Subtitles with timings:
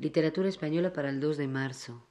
[0.00, 2.06] Literatura española para el 2 de marzo.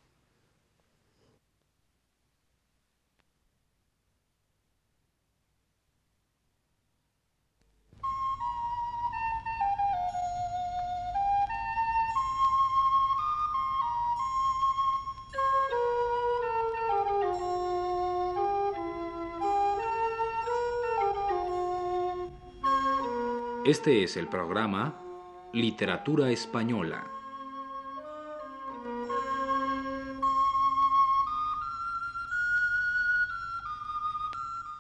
[23.66, 25.00] Este es el programa
[25.54, 27.17] Literatura Española.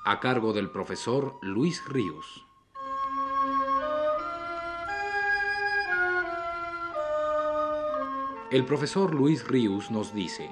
[0.09, 2.45] A cargo del profesor Luis Ríos.
[8.49, 10.49] El profesor Luis Ríos nos dice,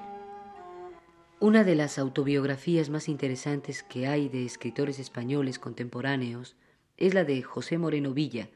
[1.40, 6.58] Una de las autobiografías más interesantes que hay de escritores españoles contemporáneos
[6.98, 8.50] es la de José Moreno Villa,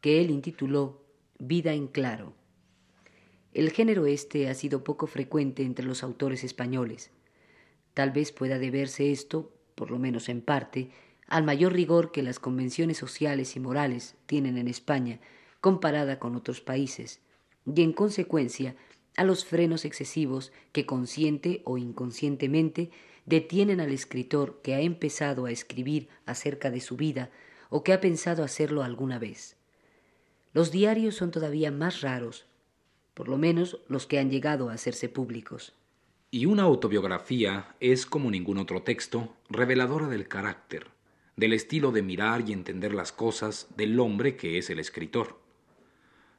[0.00, 1.02] que él intituló
[1.40, 2.32] Vida en Claro.
[3.54, 7.10] El género este ha sido poco frecuente entre los autores españoles.
[7.92, 10.90] Tal vez pueda deberse esto, por lo menos en parte,
[11.26, 15.20] al mayor rigor que las convenciones sociales y morales tienen en España
[15.60, 17.20] comparada con otros países,
[17.64, 18.76] y en consecuencia
[19.16, 22.90] a los frenos excesivos que consciente o inconscientemente
[23.26, 27.30] detienen al escritor que ha empezado a escribir acerca de su vida
[27.70, 29.56] o que ha pensado hacerlo alguna vez.
[30.52, 32.46] Los diarios son todavía más raros,
[33.14, 35.72] por lo menos los que han llegado a hacerse públicos.
[36.34, 40.88] Y una autobiografía es, como ningún otro texto, reveladora del carácter,
[41.36, 45.38] del estilo de mirar y entender las cosas del hombre que es el escritor.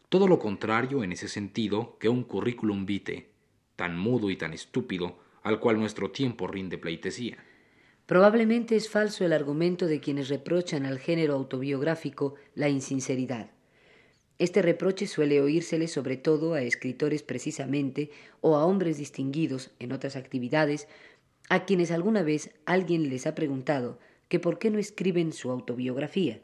[0.09, 3.29] Todo lo contrario en ese sentido que un currículum vitae,
[3.77, 7.37] tan mudo y tan estúpido, al cual nuestro tiempo rinde pleitesía.
[8.05, 13.49] Probablemente es falso el argumento de quienes reprochan al género autobiográfico la insinceridad.
[14.37, 18.09] Este reproche suele oírsele sobre todo a escritores precisamente
[18.41, 20.87] o a hombres distinguidos en otras actividades
[21.49, 26.41] a quienes alguna vez alguien les ha preguntado que por qué no escriben su autobiografía.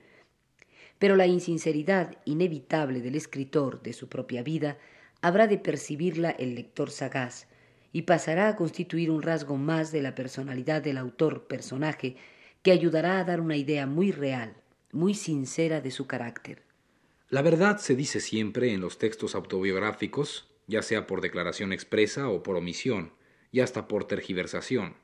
[1.00, 4.78] Pero la insinceridad inevitable del escritor de su propia vida
[5.22, 7.47] habrá de percibirla el lector sagaz,
[7.94, 12.16] y pasará a constituir un rasgo más de la personalidad del autor-personaje
[12.62, 14.56] que ayudará a dar una idea muy real,
[14.91, 16.70] muy sincera de su carácter.
[17.31, 22.44] La verdad se dice siempre en los textos autobiográficos, ya sea por declaración expresa o
[22.44, 23.14] por omisión,
[23.53, 24.96] y hasta por tergiversación.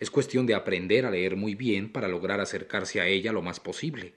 [0.00, 3.60] Es cuestión de aprender a leer muy bien para lograr acercarse a ella lo más
[3.60, 4.14] posible.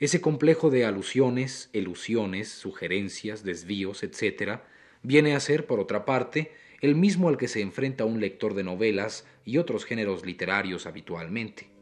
[0.00, 4.62] Ese complejo de alusiones, elusiones, sugerencias, desvíos, etc.,
[5.04, 6.50] viene a ser, por otra parte,
[6.80, 11.75] el mismo al que se enfrenta un lector de novelas y otros géneros literarios habitualmente.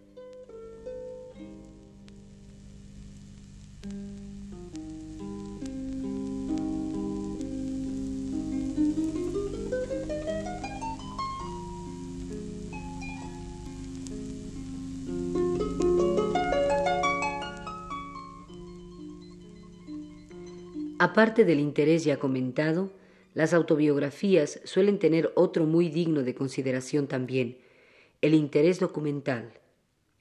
[21.04, 22.90] Aparte del interés ya comentado,
[23.34, 27.58] las autobiografías suelen tener otro muy digno de consideración también,
[28.22, 29.52] el interés documental.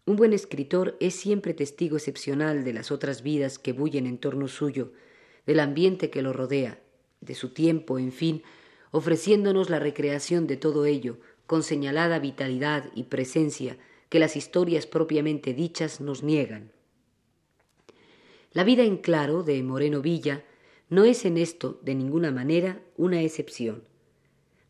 [0.06, 4.50] Un buen escritor es siempre testigo excepcional de las otras vidas que bullen en torno
[4.50, 4.92] suyo,
[5.46, 6.82] del ambiente que lo rodea,
[7.22, 8.44] de su tiempo, en fin,
[8.92, 11.16] ofreciéndonos la recreación de todo ello,
[11.48, 13.78] con señalada vitalidad y presencia
[14.10, 16.74] que las historias propiamente dichas nos niegan.
[18.52, 20.44] La vida en claro de Moreno Villa
[20.90, 23.84] no es en esto, de ninguna manera, una excepción.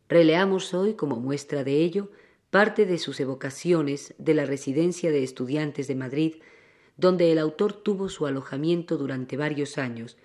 [0.08, 2.10] Releamos hoy, como muestra de ello,
[2.50, 6.34] parte de sus evocaciones de la residencia de estudiantes de Madrid,
[6.96, 10.16] donde el autor tuvo su alojamiento durante varios años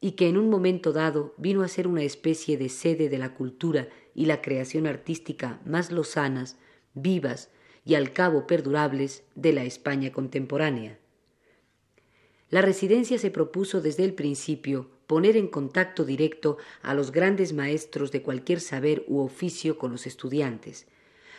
[0.00, 3.34] y que en un momento dado vino a ser una especie de sede de la
[3.34, 6.56] cultura y la creación artística más lozanas,
[6.94, 7.50] vivas
[7.84, 10.98] y al cabo perdurables de la España contemporánea.
[12.50, 18.10] La residencia se propuso desde el principio poner en contacto directo a los grandes maestros
[18.12, 20.86] de cualquier saber u oficio con los estudiantes.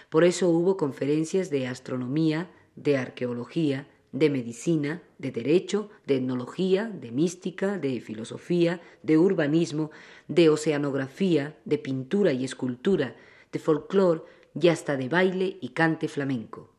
[0.10, 7.12] Por eso hubo conferencias de astronomía, de arqueología, de medicina, de derecho, de etnología, de
[7.12, 9.92] mística, de filosofía, de urbanismo,
[10.28, 13.16] de oceanografía, de pintura y escultura,
[13.52, 14.22] de folclore
[14.60, 16.74] y hasta de baile y cante flamenco.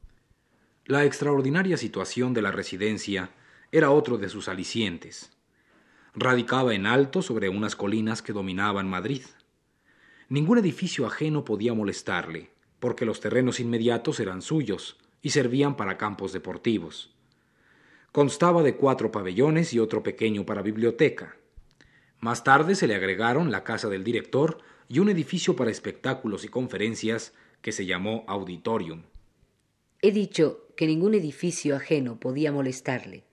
[0.86, 3.30] La extraordinaria situación de la residencia
[3.70, 5.37] era otro de sus alicientes
[6.20, 9.22] radicaba en alto sobre unas colinas que dominaban Madrid.
[10.28, 12.50] Ningún edificio ajeno podía molestarle,
[12.80, 17.14] porque los terrenos inmediatos eran suyos y servían para campos deportivos.
[18.12, 21.36] Constaba de cuatro pabellones y otro pequeño para biblioteca.
[22.20, 26.48] Más tarde se le agregaron la casa del director y un edificio para espectáculos y
[26.48, 27.32] conferencias
[27.62, 29.02] que se llamó Auditorium.
[30.00, 33.24] He dicho que ningún edificio ajeno podía molestarle.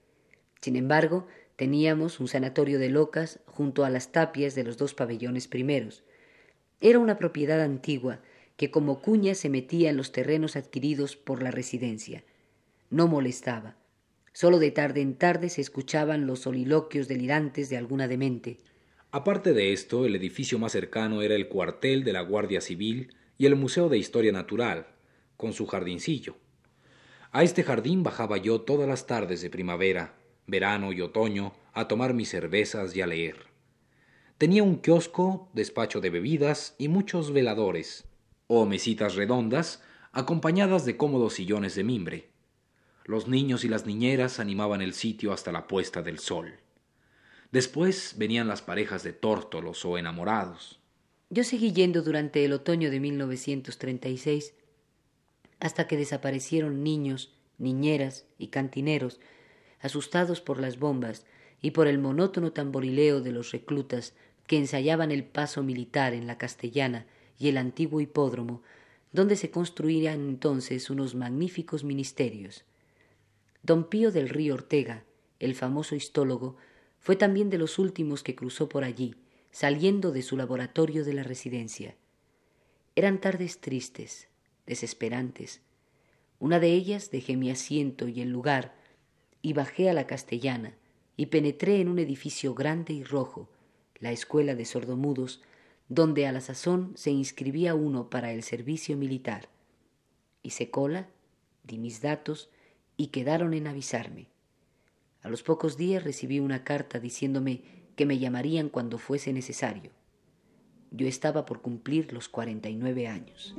[0.60, 5.48] Sin embargo, teníamos un sanatorio de locas junto a las tapias de los dos pabellones
[5.48, 6.04] primeros.
[6.80, 8.20] Era una propiedad antigua
[8.56, 12.24] que como cuña se metía en los terrenos adquiridos por la residencia.
[12.90, 13.76] No molestaba.
[14.32, 18.58] Solo de tarde en tarde se escuchaban los soliloquios delirantes de alguna demente.
[19.10, 23.46] Aparte de esto, el edificio más cercano era el cuartel de la Guardia Civil y
[23.46, 24.88] el Museo de Historia Natural,
[25.38, 26.36] con su jardincillo.
[27.32, 30.14] A este jardín bajaba yo todas las tardes de primavera,
[30.46, 33.46] verano y otoño a tomar mis cervezas y a leer.
[34.38, 38.04] Tenía un kiosco, despacho de bebidas y muchos veladores,
[38.46, 39.82] o mesitas redondas,
[40.12, 42.30] acompañadas de cómodos sillones de mimbre.
[43.04, 46.54] Los niños y las niñeras animaban el sitio hasta la puesta del sol.
[47.52, 50.80] Después venían las parejas de tórtolos o enamorados.
[51.30, 54.54] Yo seguí yendo durante el otoño de 1936
[55.60, 59.20] hasta que desaparecieron niños, niñeras y cantineros,
[59.80, 61.24] asustados por las bombas
[61.60, 64.14] y por el monótono tamborileo de los reclutas
[64.46, 67.06] que ensayaban el paso militar en la castellana
[67.38, 68.62] y el antiguo hipódromo,
[69.12, 72.64] donde se construían entonces unos magníficos ministerios.
[73.62, 75.04] Don Pío del Río Ortega,
[75.40, 76.56] el famoso histólogo,
[77.00, 79.14] fue también de los últimos que cruzó por allí,
[79.50, 81.96] saliendo de su laboratorio de la residencia.
[82.94, 84.28] Eran tardes tristes,
[84.66, 85.60] desesperantes.
[86.38, 88.74] Una de ellas dejé mi asiento y el lugar,
[89.46, 90.74] y bajé a la castellana,
[91.16, 93.48] y penetré en un edificio grande y rojo,
[94.00, 95.40] la escuela de sordomudos,
[95.88, 99.48] donde a la sazón se inscribía uno para el servicio militar.
[100.42, 101.06] Hice cola,
[101.62, 102.50] di mis datos
[102.96, 104.26] y quedaron en avisarme.
[105.22, 107.62] A los pocos días recibí una carta diciéndome
[107.94, 109.92] que me llamarían cuando fuese necesario.
[110.90, 113.54] Yo estaba por cumplir los cuarenta y nueve años.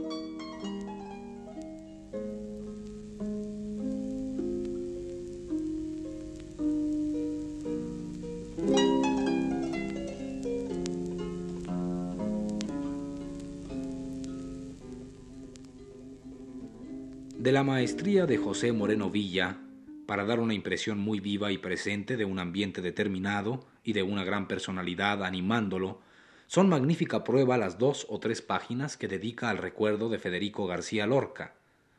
[17.48, 19.62] De la maestría de José Moreno Villa
[20.06, 24.26] para dar una impresión muy viva y presente de un ambiente determinado y de una
[24.26, 26.02] gran personalidad animándolo,
[26.48, 31.08] son magnífica prueba las dos o tres páginas que dedica al recuerdo de Federico García
[31.08, 31.56] Lorca,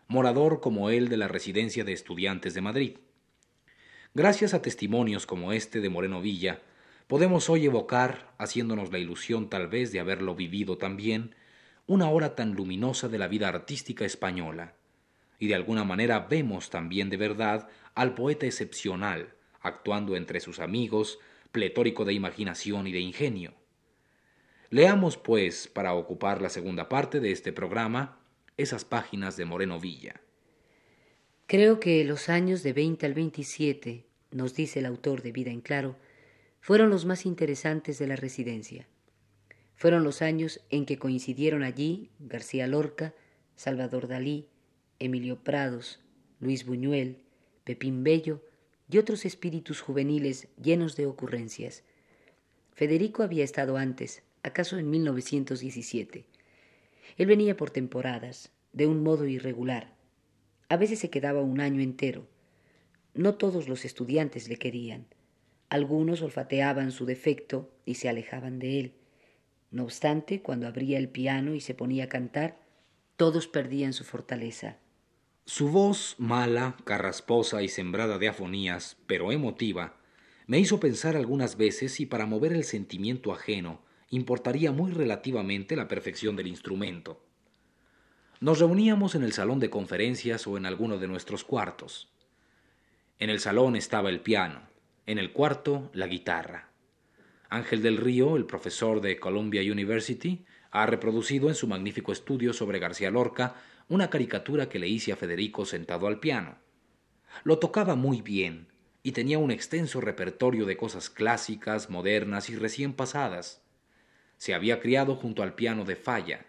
[0.07, 2.99] morador como él de la residencia de estudiantes de Madrid.
[4.13, 6.61] Gracias a testimonios como este de Moreno Villa,
[7.07, 11.35] podemos hoy evocar, haciéndonos la ilusión tal vez de haberlo vivido también,
[11.87, 14.75] una hora tan luminosa de la vida artística española,
[15.39, 21.19] y de alguna manera vemos también de verdad al poeta excepcional, actuando entre sus amigos,
[21.53, 23.55] pletórico de imaginación y de ingenio.
[24.71, 28.21] Leamos, pues, para ocupar la segunda parte de este programa,
[28.57, 30.21] esas páginas de Moreno Villa.
[31.47, 35.63] Creo que los años de 20 al 27, nos dice el autor de Vida en
[35.63, 35.97] Claro,
[36.61, 38.87] fueron los más interesantes de la residencia.
[39.75, 43.15] Fueron los años en que coincidieron allí García Lorca,
[43.57, 44.49] Salvador Dalí,
[45.01, 46.01] Emilio Prados,
[46.41, 47.19] Luis Buñuel,
[47.63, 48.43] Pepín Bello
[48.91, 51.85] y otros espíritus juveniles llenos de ocurrencias.
[52.73, 56.27] Federico había estado antes, acaso en 1917.
[57.17, 59.95] Él venía por temporadas, de un modo irregular.
[60.69, 62.27] A veces se quedaba un año entero.
[63.15, 65.07] No todos los estudiantes le querían.
[65.69, 68.95] Algunos olfateaban su defecto y se alejaban de él.
[69.71, 72.59] No obstante, cuando abría el piano y se ponía a cantar,
[73.17, 74.79] todos perdían su fortaleza.
[75.49, 79.97] Su voz mala, carrasposa y sembrada de afonías, pero emotiva,
[80.47, 85.89] me hizo pensar algunas veces si para mover el sentimiento ajeno importaría muy relativamente la
[85.89, 87.25] perfección del instrumento.
[88.41, 92.13] Nos reuníamos en el salón de conferencias o en alguno de nuestros cuartos.
[93.19, 94.69] En el salón estaba el piano,
[95.07, 96.69] en el cuarto la guitarra.
[97.49, 102.79] Ángel del Río, el profesor de Columbia University, ha reproducido en su magnífico estudio sobre
[102.79, 103.55] García Lorca
[103.89, 106.59] una caricatura que le hice a Federico sentado al piano.
[107.45, 108.69] Lo tocaba muy bien
[109.03, 113.63] y tenía un extenso repertorio de cosas clásicas, modernas y recién pasadas.
[114.37, 116.47] Se había criado junto al piano de Falla,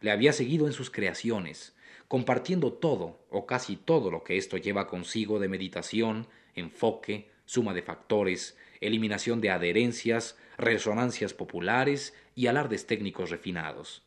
[0.00, 1.74] le había seguido en sus creaciones,
[2.08, 7.82] compartiendo todo o casi todo lo que esto lleva consigo de meditación, enfoque, suma de
[7.82, 14.02] factores, eliminación de adherencias, resonancias populares y alardes técnicos refinados.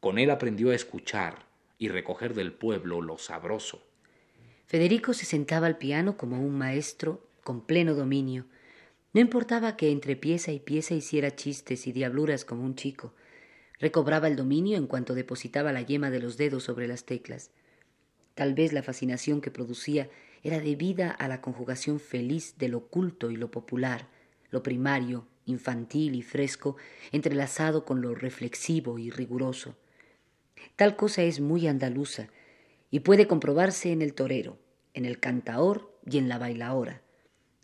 [0.00, 1.46] Con él aprendió a escuchar,
[1.78, 3.82] y recoger del pueblo lo sabroso.
[4.66, 8.46] Federico se sentaba al piano como un maestro con pleno dominio,
[9.12, 13.14] No importaba que entre pieza y pieza hiciera chistes y diabluras como un chico.
[13.78, 17.52] Recobraba el dominio en cuanto depositaba la yema de los dedos sobre las teclas.
[18.34, 20.08] Tal vez la fascinación que producía
[20.42, 24.08] era debida a la conjugación feliz de lo oculto y lo popular,
[24.50, 26.76] lo primario, infantil y fresco,
[27.12, 29.76] entrelazado con lo reflexivo y riguroso.
[30.76, 32.28] Tal cosa es muy andaluza
[32.90, 34.58] y puede comprobarse en el torero,
[34.92, 37.02] en el cantaor y en la bailaora.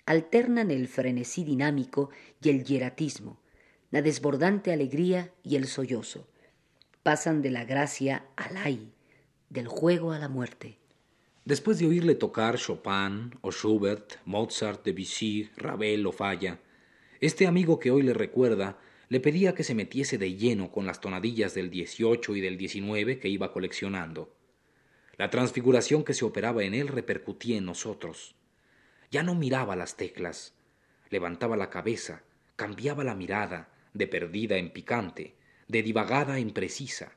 [0.07, 2.11] Alternan el frenesí dinámico
[2.43, 3.41] y el hieratismo,
[3.91, 6.29] la desbordante alegría y el sollozo.
[7.03, 8.93] Pasan de la gracia al ay,
[9.49, 10.79] del juego a la muerte.
[11.45, 16.61] Después de oírle tocar Chopin o Schubert, Mozart, Debussy, Ravel o Falla,
[17.21, 18.79] este amigo que hoy le recuerda
[19.11, 23.19] le pedía que se metiese de lleno con las tonadillas del 18 y del 19
[23.19, 24.33] que iba coleccionando.
[25.17, 28.37] La transfiguración que se operaba en él repercutía en nosotros.
[29.11, 30.55] Ya no miraba las teclas,
[31.11, 32.23] levantaba la cabeza,
[32.55, 35.35] cambiaba la mirada, de perdida en picante,
[35.67, 37.11] de divagada en precisa.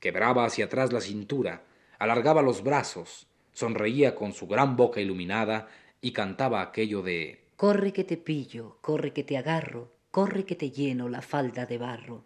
[0.00, 1.64] Quebraba hacia atrás la cintura,
[1.98, 5.68] alargaba los brazos, sonreía con su gran boca iluminada
[6.02, 10.70] y cantaba aquello de Corre que te pillo, corre que te agarro, corre que te
[10.70, 12.24] lleno la falda de barro.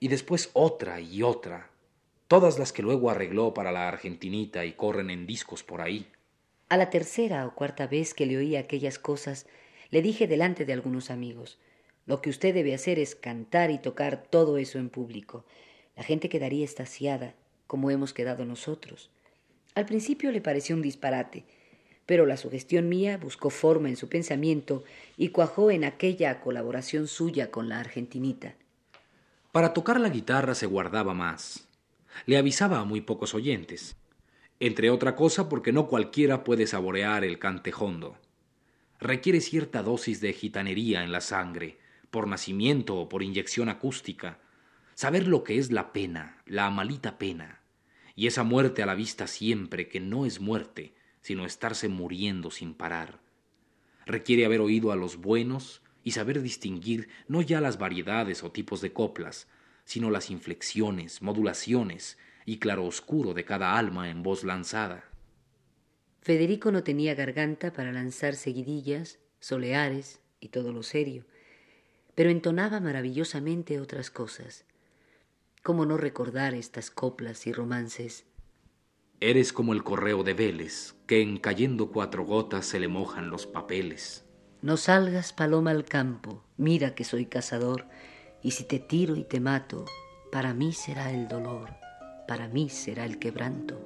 [0.00, 1.70] Y después otra y otra,
[2.26, 6.08] todas las que luego arregló para la argentinita y corren en discos por ahí.
[6.68, 9.46] A la tercera o cuarta vez que le oí aquellas cosas,
[9.90, 11.60] le dije delante de algunos amigos,
[12.04, 15.44] lo que usted debe hacer es cantar y tocar todo eso en público.
[15.94, 17.36] La gente quedaría estasiada,
[17.68, 19.08] como hemos quedado nosotros.
[19.76, 21.44] Al principio le pareció un disparate,
[22.10, 24.82] pero la sugestión mía buscó forma en su pensamiento
[25.16, 28.56] y cuajó en aquella colaboración suya con la argentinita.
[29.52, 31.68] Para tocar la guitarra se guardaba más.
[32.26, 33.94] Le avisaba a muy pocos oyentes.
[34.58, 38.16] Entre otra cosa porque no cualquiera puede saborear el cantejondo.
[38.98, 41.78] Requiere cierta dosis de gitanería en la sangre,
[42.10, 44.40] por nacimiento o por inyección acústica.
[44.96, 47.60] Saber lo que es la pena, la malita pena,
[48.16, 52.74] y esa muerte a la vista siempre que no es muerte, sino estarse muriendo sin
[52.74, 53.20] parar.
[54.06, 58.80] Requiere haber oído a los buenos y saber distinguir no ya las variedades o tipos
[58.80, 59.48] de coplas,
[59.84, 65.04] sino las inflexiones, modulaciones y claroscuro de cada alma en voz lanzada.
[66.22, 71.24] Federico no tenía garganta para lanzar seguidillas, soleares y todo lo serio,
[72.14, 74.64] pero entonaba maravillosamente otras cosas.
[75.62, 78.24] ¿Cómo no recordar estas coplas y romances?
[79.22, 83.46] Eres como el correo de Vélez, que en cayendo cuatro gotas se le mojan los
[83.46, 84.24] papeles.
[84.62, 87.84] No salgas, paloma, al campo, mira que soy cazador,
[88.42, 89.84] y si te tiro y te mato,
[90.32, 91.68] para mí será el dolor,
[92.26, 93.78] para mí será el quebranto.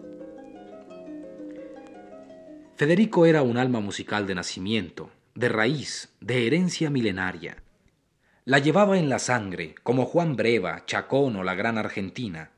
[2.76, 7.56] Federico era un alma musical de nacimiento, de raíz, de herencia milenaria.
[8.44, 12.52] La llevaba en la sangre, como Juan Breva, Chacón o la Gran Argentina,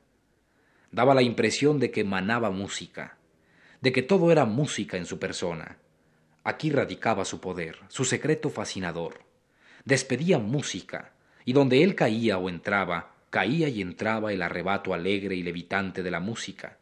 [0.91, 3.17] daba la impresión de que manaba música,
[3.81, 5.77] de que todo era música en su persona.
[6.43, 9.21] Aquí radicaba su poder, su secreto fascinador.
[9.85, 11.13] Despedía música,
[11.45, 16.11] y donde él caía o entraba, caía y entraba el arrebato alegre y levitante de
[16.11, 16.77] la música.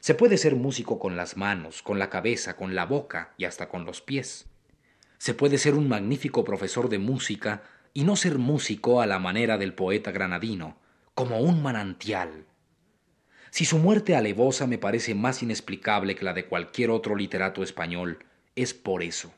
[0.00, 3.68] Se puede ser músico con las manos, con la cabeza, con la boca y hasta
[3.68, 4.46] con los pies.
[5.18, 7.62] Se puede ser un magnífico profesor de música
[7.92, 10.78] y no ser músico a la manera del poeta granadino,
[11.14, 12.46] como un manantial,
[13.50, 18.18] si su muerte alevosa me parece más inexplicable que la de cualquier otro literato español,
[18.54, 19.32] es por eso.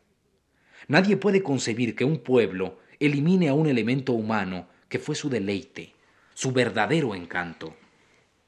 [0.86, 5.94] Nadie puede concebir que un pueblo elimine a un elemento humano que fue su deleite,
[6.34, 7.74] su verdadero encanto.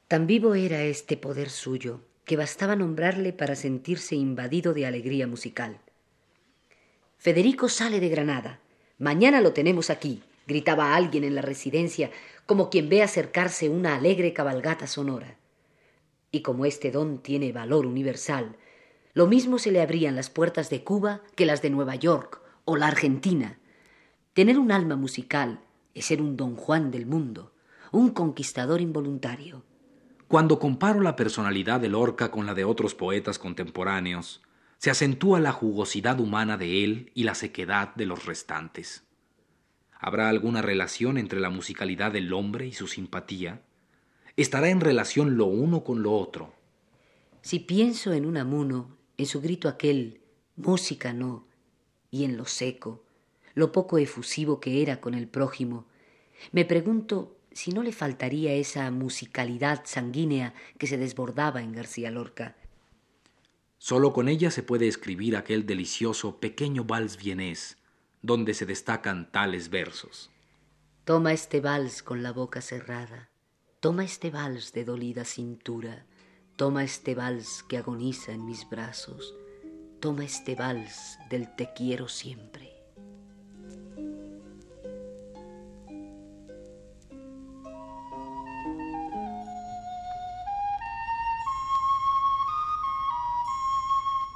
[0.07, 5.79] Tan vivo era este poder suyo que bastaba nombrarle para sentirse invadido de alegría musical.
[7.17, 8.59] Federico sale de Granada.
[8.99, 12.11] Mañana lo tenemos aquí, gritaba alguien en la residencia,
[12.45, 15.37] como quien ve acercarse una alegre cabalgata sonora
[16.35, 18.57] y como este don tiene valor universal,
[19.13, 22.75] lo mismo se le abrían las puertas de Cuba que las de Nueva York o
[22.75, 23.57] la Argentina.
[24.33, 25.61] Tener un alma musical
[25.93, 27.53] es ser un don Juan del mundo,
[27.93, 29.63] un conquistador involuntario.
[30.27, 34.41] Cuando comparo la personalidad de Lorca con la de otros poetas contemporáneos,
[34.77, 39.05] se acentúa la jugosidad humana de él y la sequedad de los restantes.
[39.97, 43.61] ¿Habrá alguna relación entre la musicalidad del hombre y su simpatía?
[44.37, 46.53] Estará en relación lo uno con lo otro.
[47.41, 50.21] Si pienso en un amuno, en su grito aquel,
[50.55, 51.47] música no,
[52.11, 53.03] y en lo seco,
[53.53, 55.85] lo poco efusivo que era con el prójimo,
[56.51, 62.57] me pregunto si no le faltaría esa musicalidad sanguínea que se desbordaba en García Lorca.
[63.77, 67.77] Solo con ella se puede escribir aquel delicioso pequeño vals vienés,
[68.21, 70.31] donde se destacan tales versos.
[71.05, 73.29] Toma este vals con la boca cerrada,
[73.85, 76.07] toma este vals de dolida cintura,
[76.55, 79.35] toma este vals que agoniza en mis brazos,
[79.99, 82.73] toma este vals del te quiero siempre.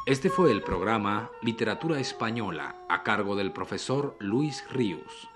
[0.05, 5.27] Este fue el programa Literatura Española a cargo del profesor Luis Ríos.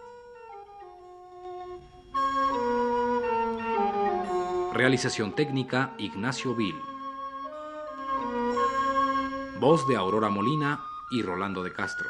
[4.74, 6.76] Realización técnica Ignacio Vil.
[9.60, 10.80] Voz de Aurora Molina
[11.12, 12.10] y Rolando de Castro.